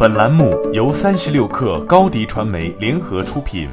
[0.00, 3.68] 本栏目由三十六氪高低传媒联合出品。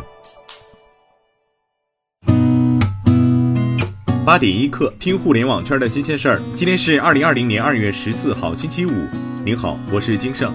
[4.26, 6.42] 八点一刻，听互联网圈的新鲜事儿。
[6.56, 9.08] 今天是二零二零年二月十四号，星期五。
[9.44, 10.52] 您好，我是金盛。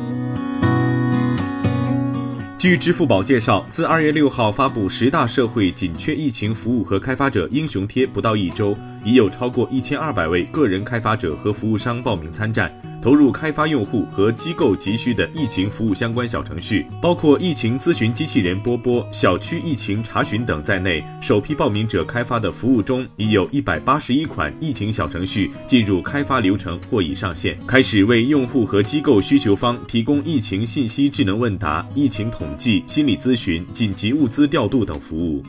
[2.59, 12.73] 据支付宝介绍，自二月六号发布十大社会紧缺疫情服务和开发者英雄贴不到一周，已有超过一千二百位个人开发者和服务商报名参战。
[13.03, 35.43] 投入开发用户和机构急需的疫情服务相关小程序，包括疫情咨询机器人波波、小区疫情查询等在内，首批报名者开发的服务中，已有一百八十一款疫情小程序进入开发流程或已上线，开始为用户和机构需求方提供疫情信息智能问答、疫情统计、心理咨询、紧急物资调度等服务。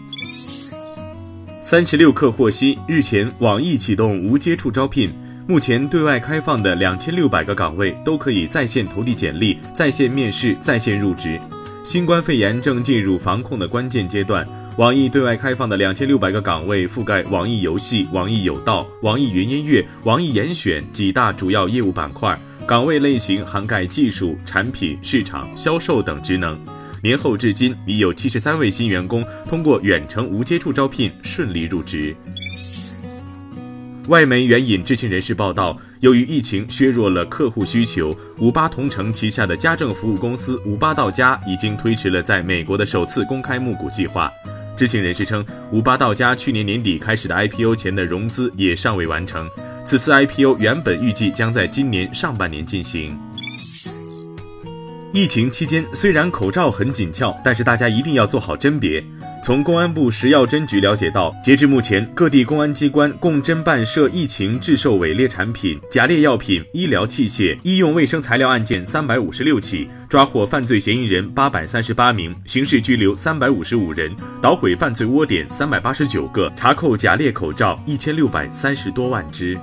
[1.63, 5.13] 三十六氪获悉，日前网易启动无接触招聘。
[5.47, 11.39] 目前对外开放的两千六百个岗位都可以在线投递简历、在线面试、在线入职。
[11.83, 14.43] 新冠肺炎正进入防控的关键阶段，
[14.77, 26.59] 网易对外开放的两千六百个岗位覆盖网易游戏、网易有道、网易云音乐、网易严选几大主要业务板块，岗位类型涵盖技术、产品、市场、销售等职能。
[27.03, 32.15] 年后至今，已有七十三位新员工通过远程无接触招聘顺利入职。
[34.07, 44.31] 外媒援引知情人士报道，由于疫情削弱了客户需求，五八同城旗下的家政服务公司五八到家已经推迟了在美国的首次公开募股计划。
[44.77, 49.49] 知情人士称，五八到家去年年底开始的 IPO 前的融资也尚未完成，
[49.85, 53.17] 此次 IPO 原本预计将在今年上半年进行。
[55.13, 59.03] 疫情期间，虽然口罩很紧俏，但是大家一定要做好甄别。
[59.43, 79.59] 从公安部食药监局了解到，截至目前，各地公安机关共侦办涉疫情制售伪劣产品、假劣药品、医疗器械、医用卫生材料案件三百五十六起，抓获犯罪嫌疑人八百三十八名，刑事拘留三百五十五人，捣毁犯罪窝点三百八十九个，查扣假劣口罩一千六百三十多万只。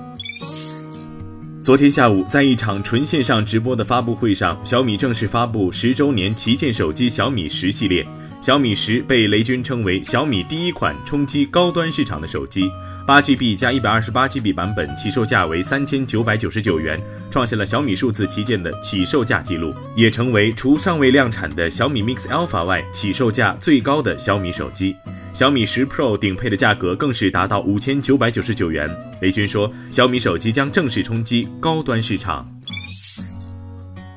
[1.68, 8.02] 昨天下午，在一场纯线上直播的发布会上，小米正式发布十周年旗舰手机小米十系列。
[8.40, 12.70] 小米十被雷军称为小米第一款冲击高端市场的手机，
[13.06, 16.98] 八 GB 加一百二十八 GB 版本起售价为三千九百九十九元，
[17.30, 24.96] 创下了小米数字旗舰的起售价记录，也成为除尚未量产的小米 Mix Alpha 外起售价最高的小米手机。
[25.38, 28.90] 小米十 Pro 顶配的价格更是达到五千九百九十九元。
[29.20, 32.44] 雷军说，小米手机将正式冲击高端市场。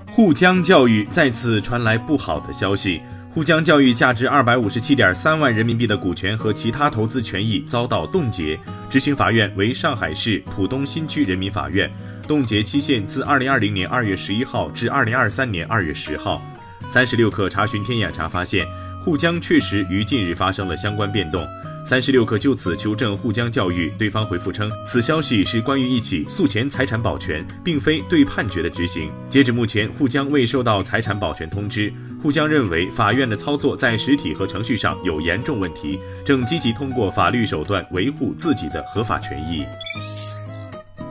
[0.07, 2.99] 沪江教育再次传来不好的消息。
[3.29, 8.59] 沪江教育价值二百五十七点三万人民币的股权和其他投资权益遭到冻结，
[8.89, 11.87] 执行法院为上海市浦东新区人民法院，
[12.27, 16.41] 冻结期限自二零二零年二月十一号至二零二三年二月十号。
[16.89, 18.65] 三十六氪查询天眼查发现，
[19.03, 21.45] 沪江确实于近日发生了相关变动。
[21.83, 29.11] 三十六氪就此求证沪江教育，对方回复称，此消息是关于一起诉前财产保全，并非对判决的执行。
[29.27, 31.91] 截止目前，沪江未收到财产保全通知。
[32.21, 39.65] 沪江认为法院的操作在实体和程序上有严重问题，正积极通过法律手段维护自己的合法权益。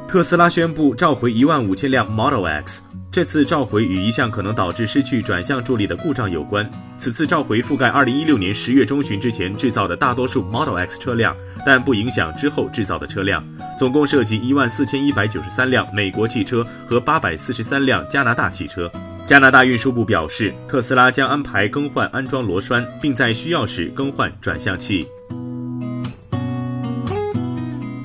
[0.06, 2.82] 特斯拉宣布召回一万五千辆 Model X。
[3.12, 6.68] 这次召回与一项可能导致失去转向助力的故障有关。
[6.96, 13.44] 此次召回覆盖2016年10月中旬之前制造的大多数 Model X 车辆，但不影响之后制造的车辆。
[13.76, 18.88] 总共涉及14,193辆美国汽车和843辆加拿大汽车。
[19.26, 25.04] 加拿大运输部表示，特斯拉将安排更换安装螺栓，并在需要时更换转向器。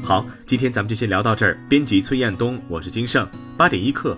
[0.03, 1.59] 好，今天咱们就先聊到这儿。
[1.69, 4.17] 编辑崔彦东，我是金盛，八点一刻。